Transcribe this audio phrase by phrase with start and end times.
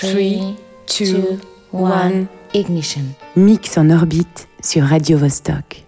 [0.00, 0.56] 3,
[0.88, 1.38] 2,
[1.72, 3.00] 1, ignition.
[3.34, 5.85] Mix en orbite sur Radio Vostok.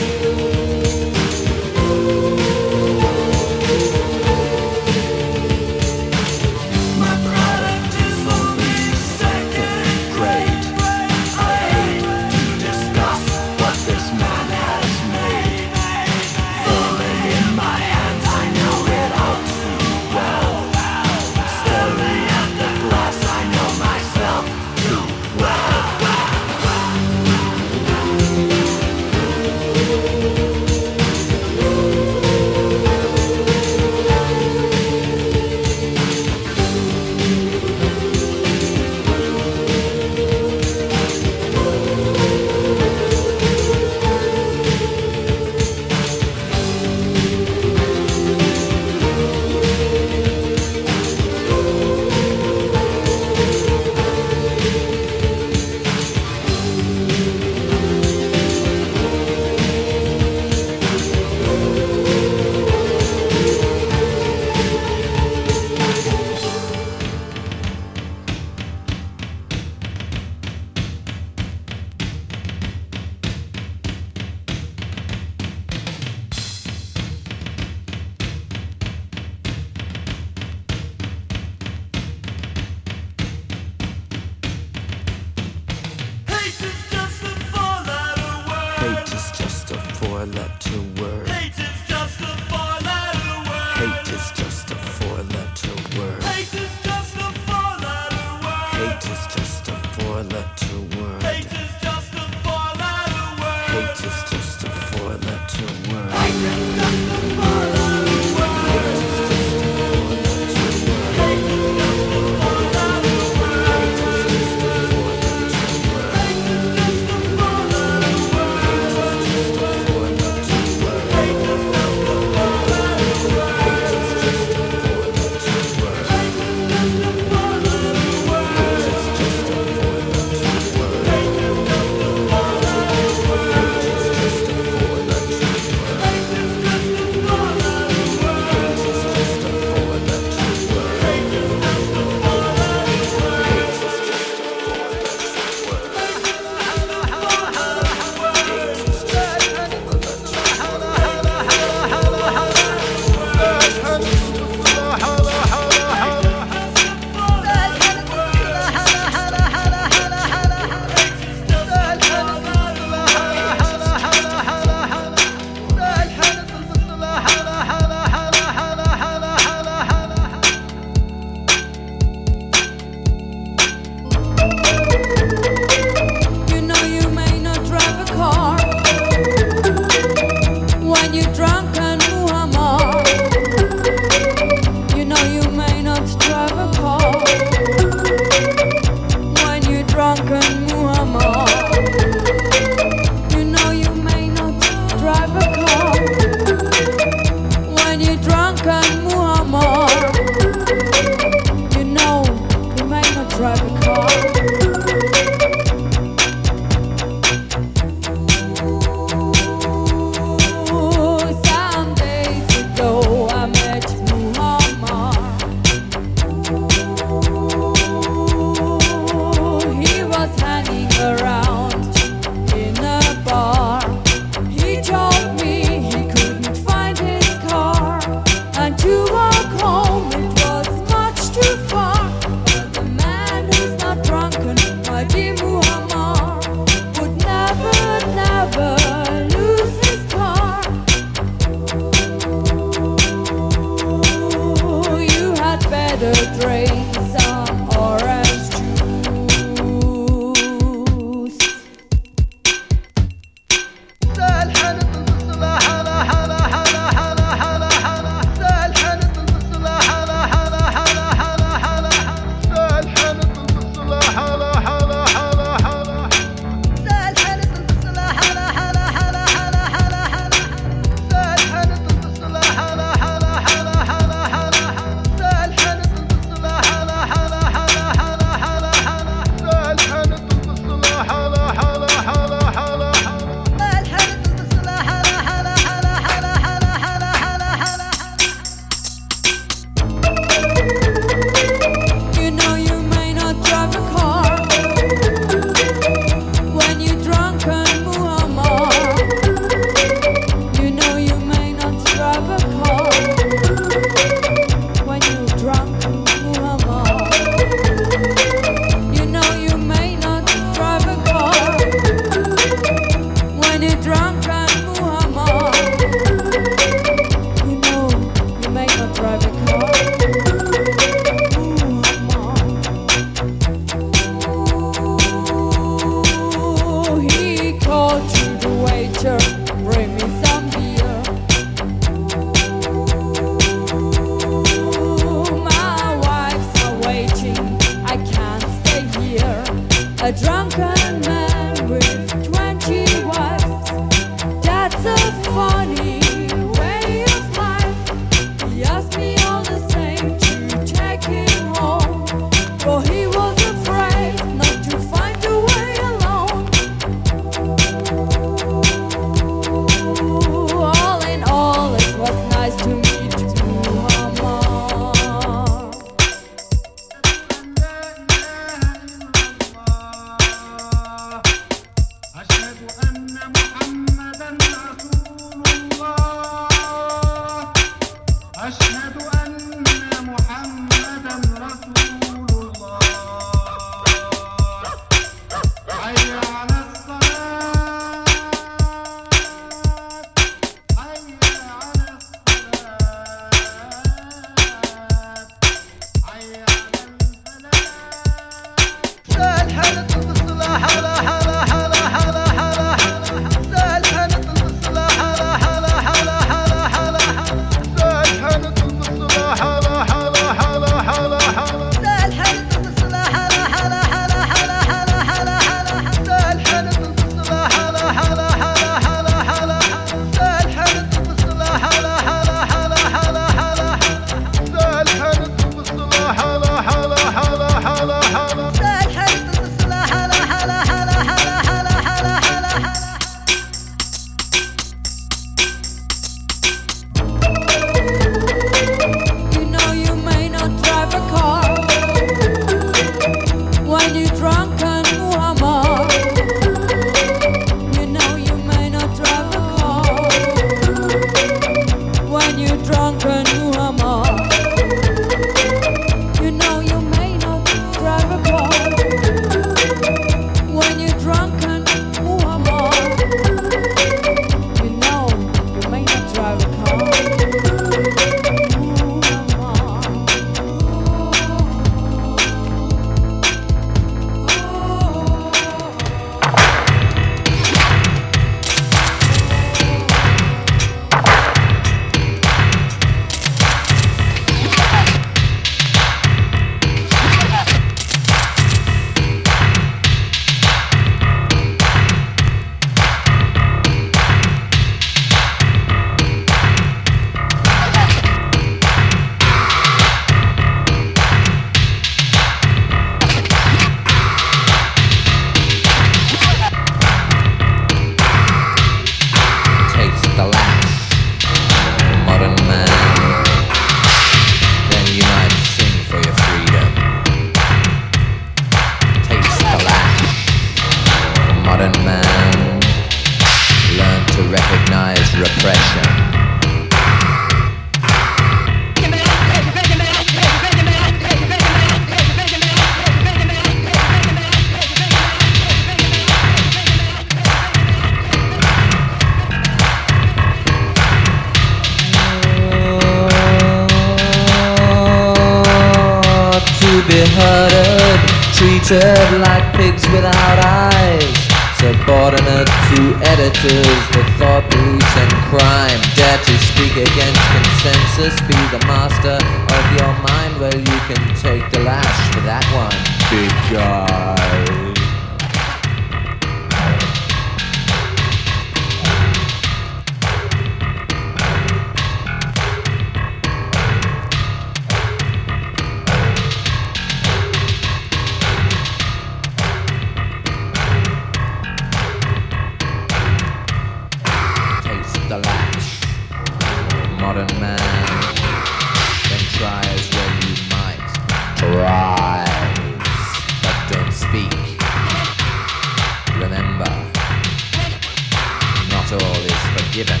[598.90, 600.00] not all is forgiven.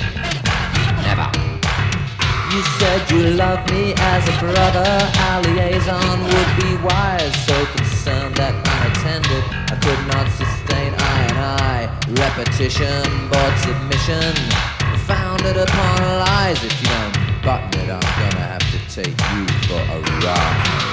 [1.04, 1.28] Never.
[2.52, 4.88] You said you loved me as a brother.
[5.28, 7.34] Our liaison would be wise.
[7.44, 11.84] So concerned that unattended, I could not sustain eye and eye.
[12.16, 14.32] Repetition, bought submission.
[15.04, 16.64] Founded upon lies.
[16.64, 20.88] If you don't button it, I'm gonna have to take you for a ride.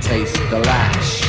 [0.00, 1.23] taste the lash.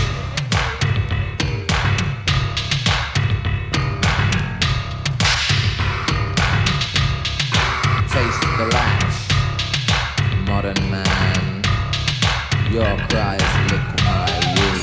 [12.71, 14.81] Your cries lick my wound.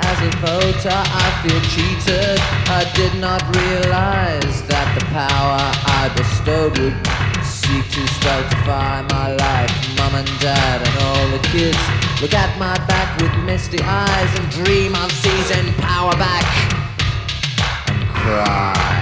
[0.00, 2.40] As a voter, I feel cheated.
[2.66, 5.62] I did not realize that the power
[5.94, 6.98] I bestowed would
[7.46, 9.70] seek to stultify my life.
[9.96, 11.78] Mom and dad and all the kids
[12.20, 16.44] look at my back with misty eyes and dream of seizing power back
[17.88, 18.95] and cry.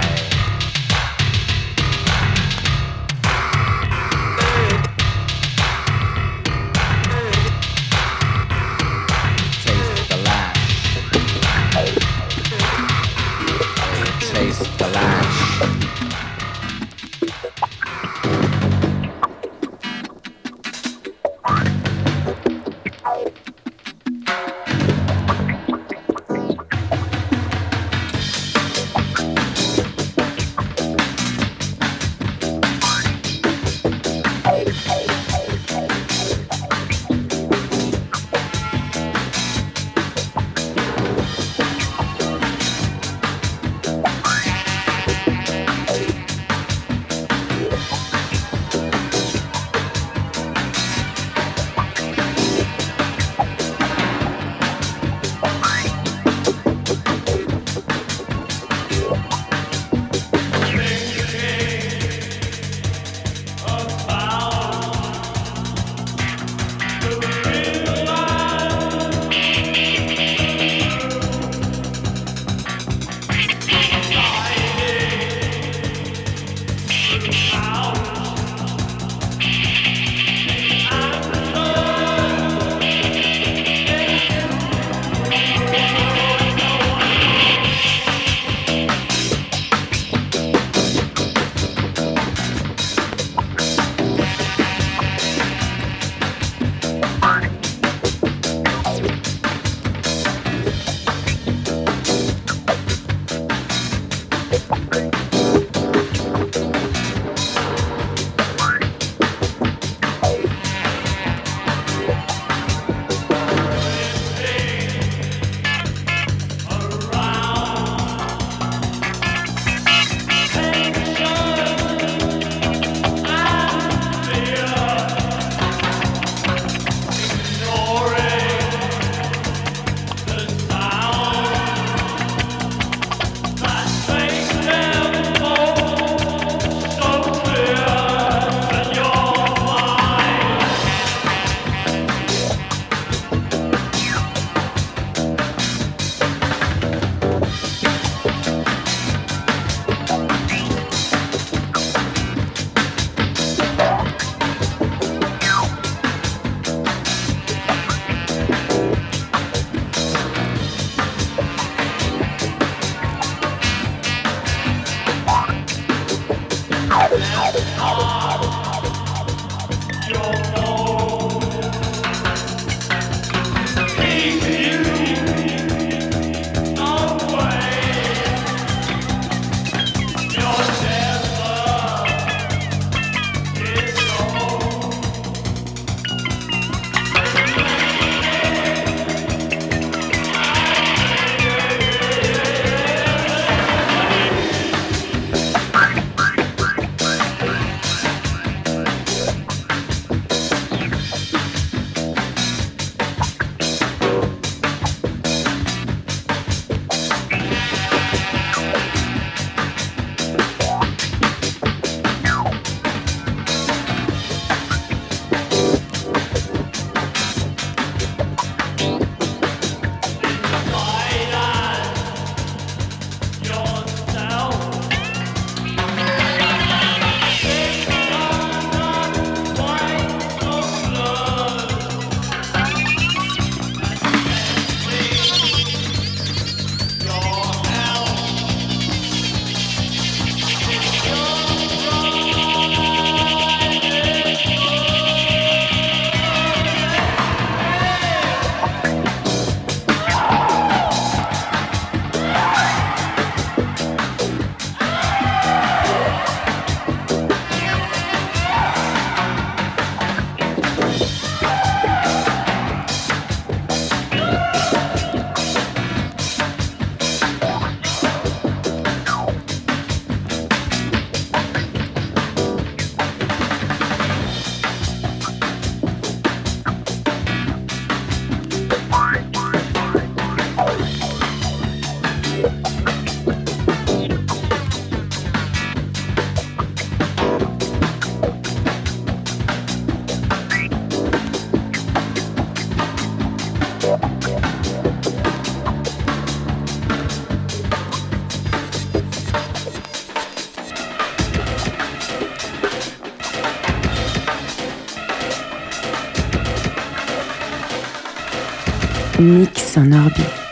[309.77, 310.44] En orbite.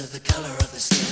[0.00, 1.09] Control, the color of the moon,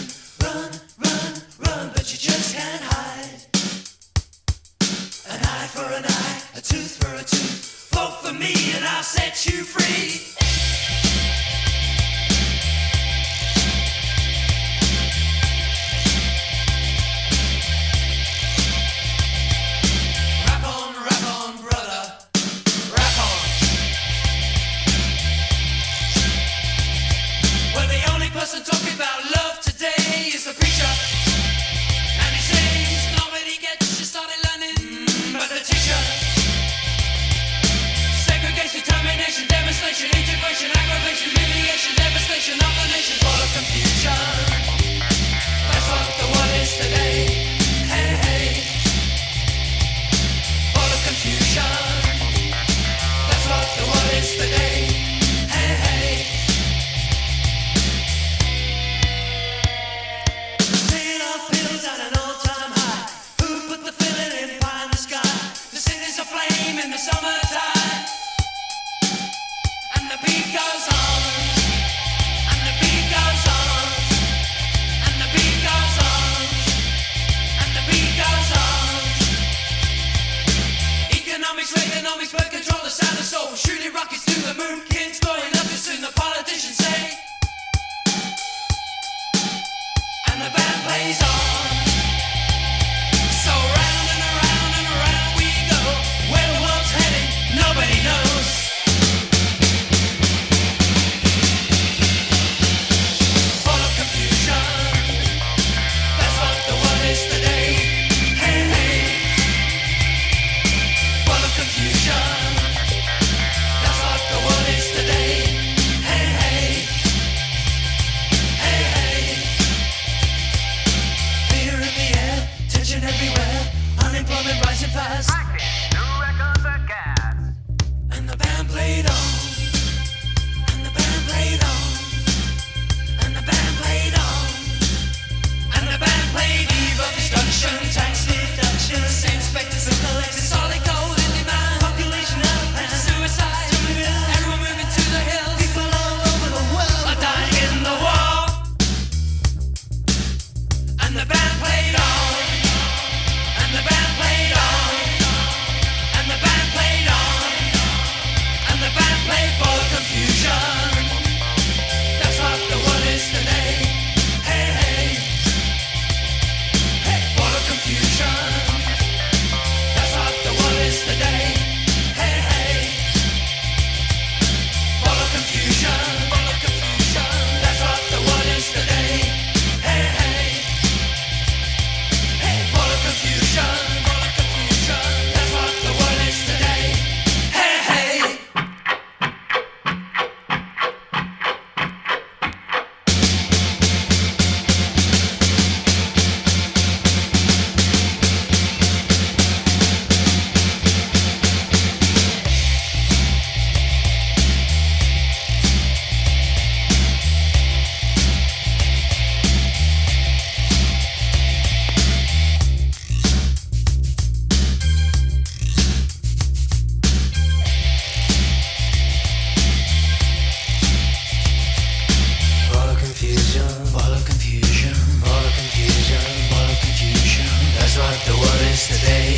[223.19, 227.47] confusion, ball of confusion, ball of confusion, ball of confusion.
[227.75, 229.35] That's what the world is today.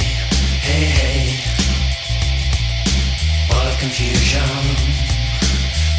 [0.61, 1.41] Hey, hey.
[3.49, 4.45] Ball of confusion.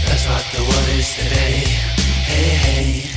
[0.06, 1.66] That's what the world is today.
[2.30, 3.11] Hey, hey.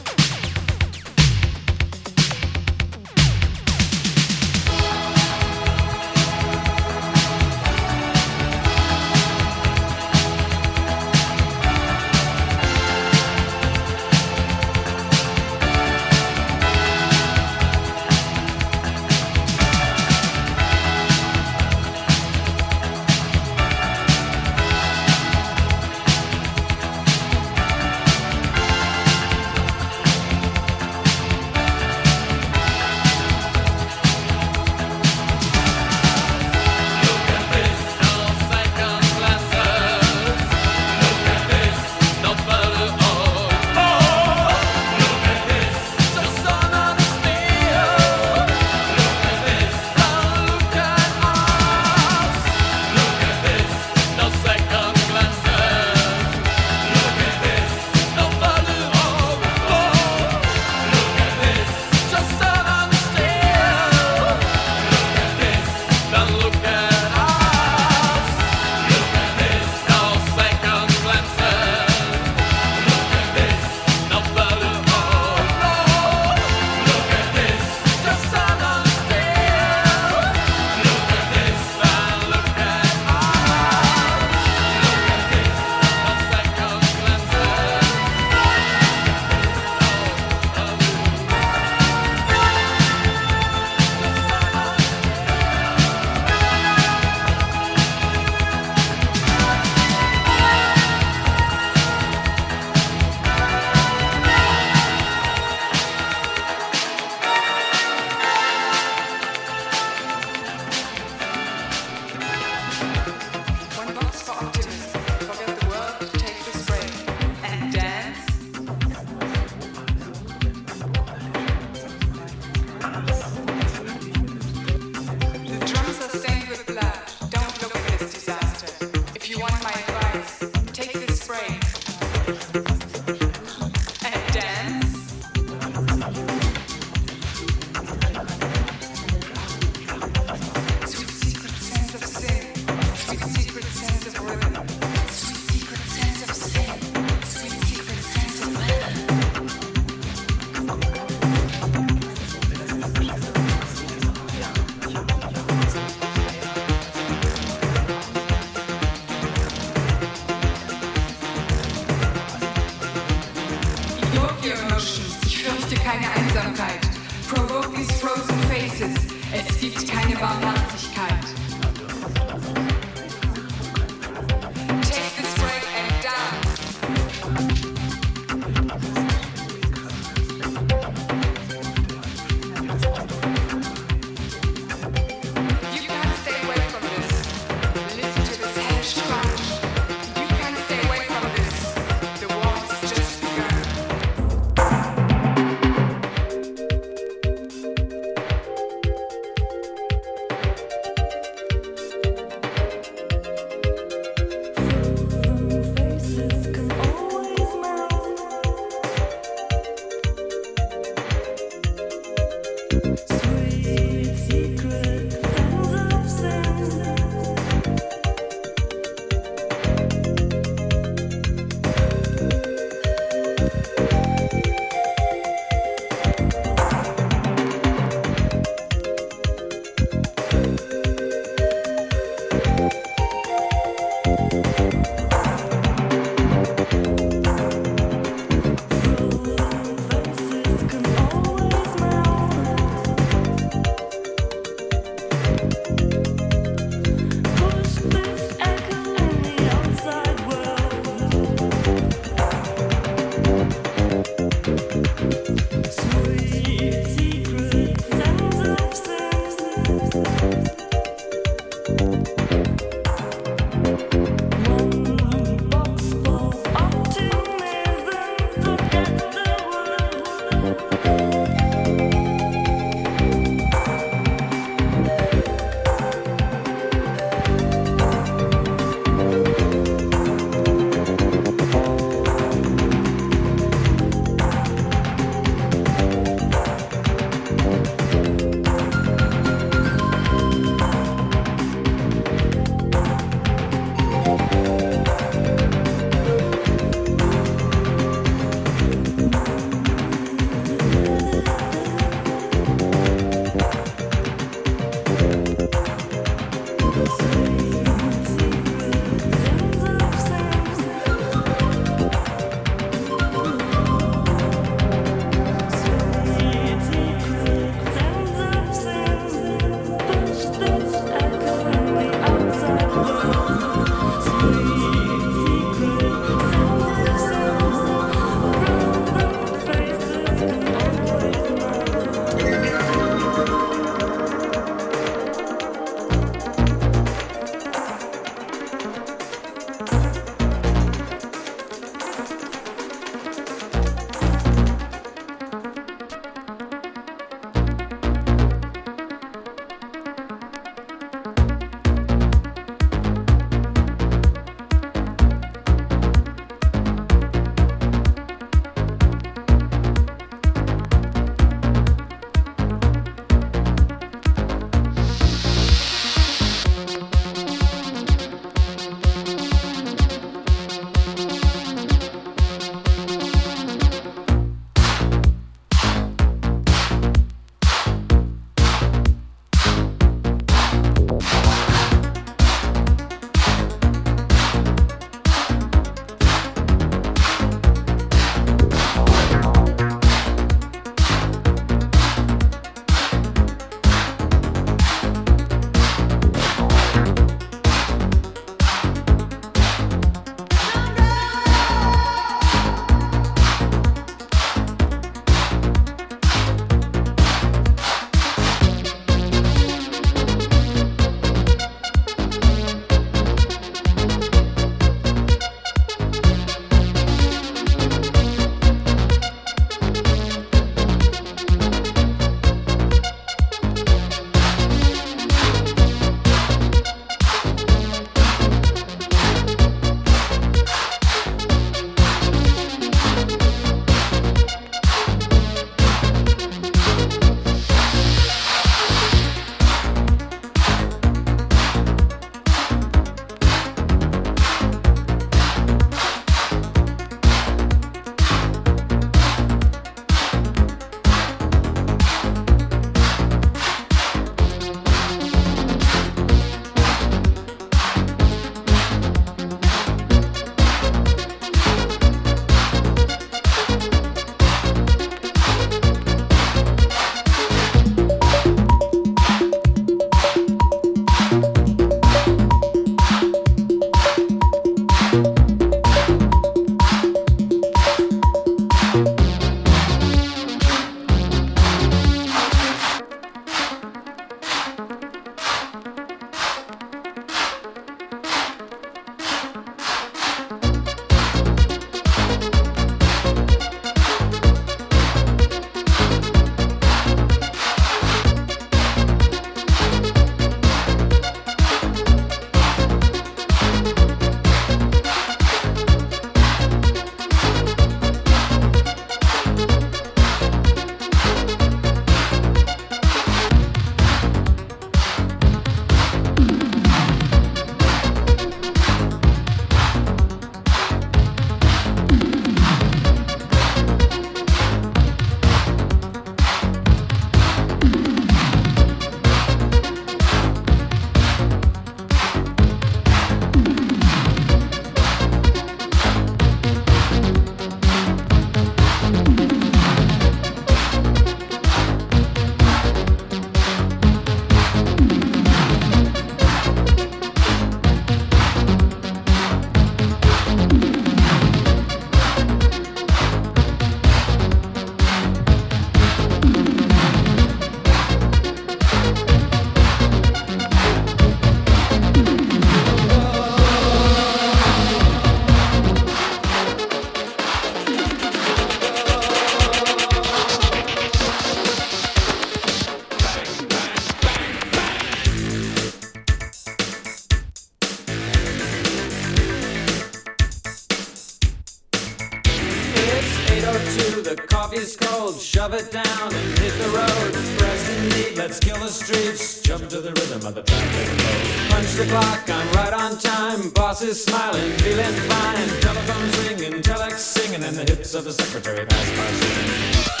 [585.41, 587.13] Shove it down and hit the road.
[587.37, 589.41] Pressed in need, let's kill the streets.
[589.41, 591.55] Jump to the rhythm of the traffic flow.
[591.55, 593.49] Punch the clock, I'm right on time.
[593.49, 595.47] Boss is smiling, feeling fine.
[595.61, 600.00] Telephone's ringing, telex singing, and the hips of the secretary pass by singing.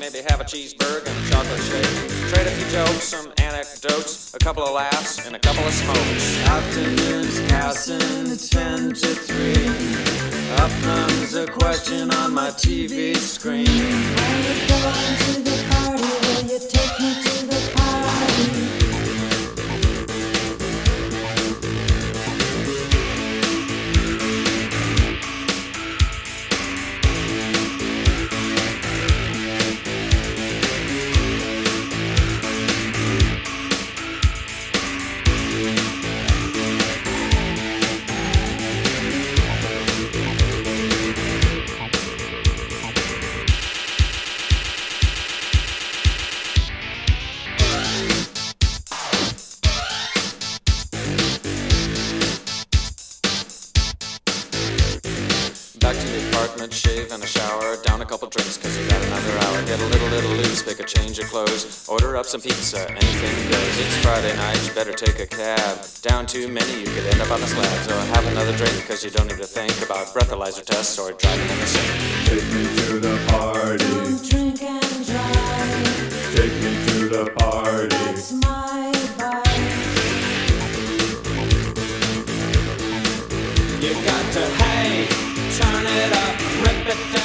[0.00, 1.84] Maybe have a cheeseburger and a chocolate shake.
[2.32, 6.46] Trade a few jokes, some anecdotes, a couple of laughs, and a couple of smokes.
[6.46, 10.00] Afternoons passing 10 to 3.
[10.56, 13.68] Up comes a question on my TV screen.
[13.68, 16.02] Are you going to the party?
[16.02, 17.29] Will you take me to
[60.80, 61.88] little loose, pick a change of clothes.
[61.88, 63.78] Order up some pizza, anything goes.
[63.78, 65.78] It's Friday night, you better take a cab.
[66.02, 67.84] Down too many, you could end up on the slab.
[67.84, 71.48] So have another drink cause you don't need to think about breathalyzer tests or driving
[71.48, 71.86] in the sink.
[72.26, 73.84] Take me to the party.
[73.84, 76.34] Don't drink and drive.
[76.34, 77.88] Take me to the party.
[77.88, 79.48] That's my advice.
[83.80, 85.08] You got to, hey,
[85.58, 87.19] turn it up, rip it down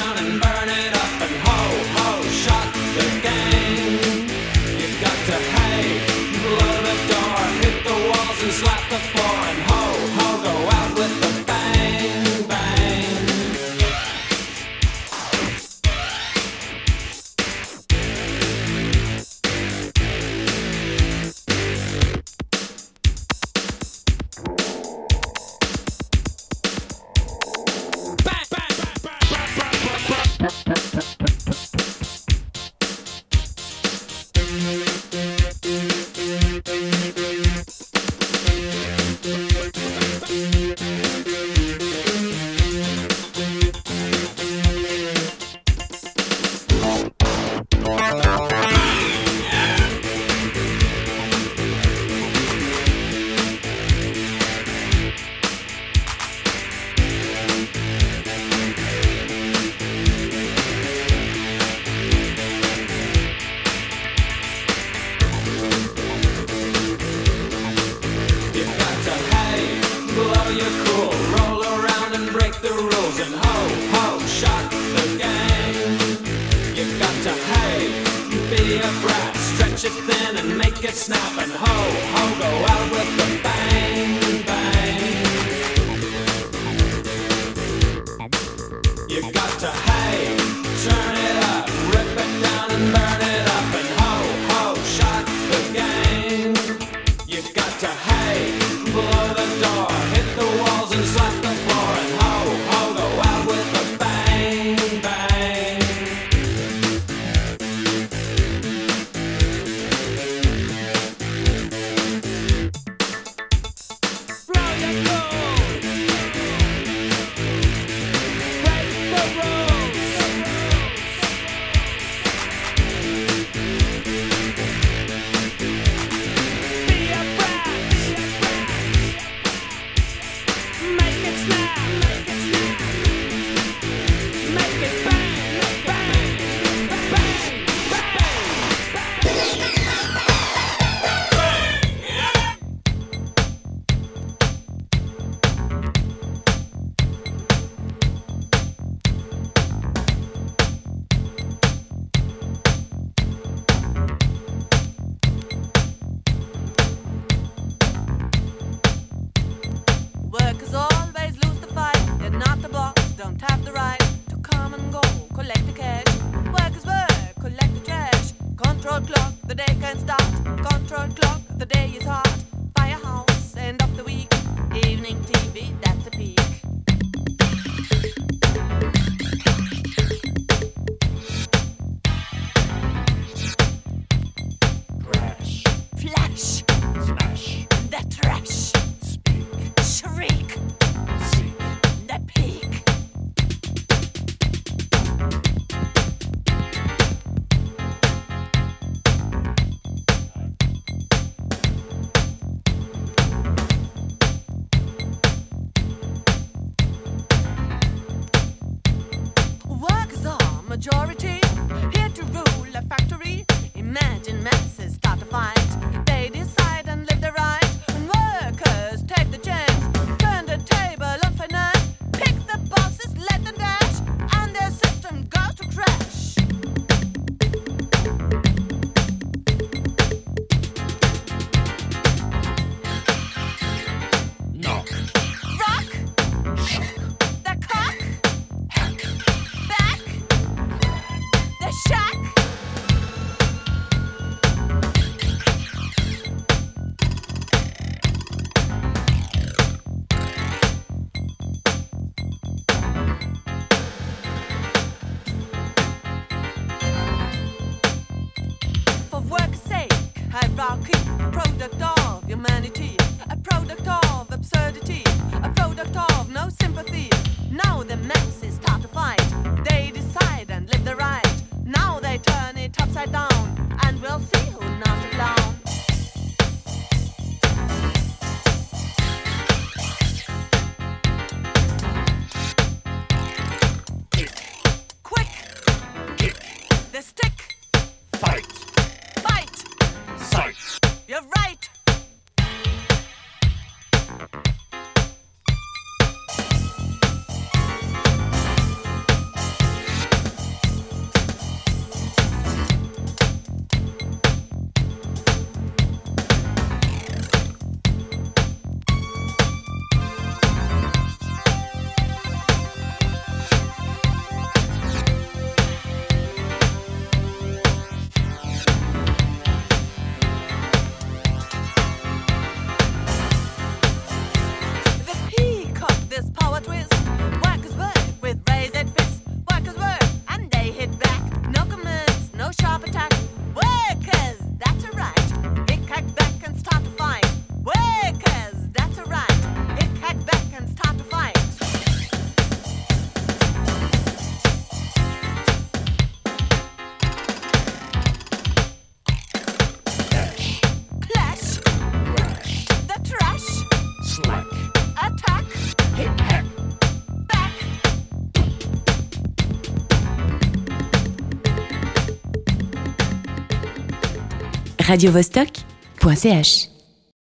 [364.95, 366.74] radiovostok.ch